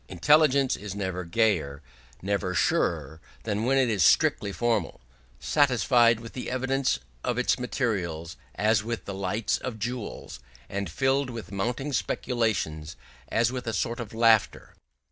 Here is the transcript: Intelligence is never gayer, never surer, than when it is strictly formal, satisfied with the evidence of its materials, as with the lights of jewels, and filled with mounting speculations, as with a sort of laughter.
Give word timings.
Intelligence 0.09 0.75
is 0.75 0.95
never 0.95 1.23
gayer, 1.25 1.83
never 2.23 2.55
surer, 2.55 3.21
than 3.43 3.65
when 3.65 3.77
it 3.77 3.87
is 3.87 4.01
strictly 4.01 4.51
formal, 4.51 4.99
satisfied 5.39 6.19
with 6.19 6.33
the 6.33 6.49
evidence 6.49 6.97
of 7.23 7.37
its 7.37 7.59
materials, 7.59 8.35
as 8.55 8.83
with 8.83 9.05
the 9.05 9.13
lights 9.13 9.59
of 9.59 9.77
jewels, 9.77 10.39
and 10.67 10.89
filled 10.89 11.29
with 11.29 11.51
mounting 11.51 11.93
speculations, 11.93 12.95
as 13.27 13.51
with 13.51 13.67
a 13.67 13.73
sort 13.73 13.99
of 13.99 14.11
laughter. 14.11 14.73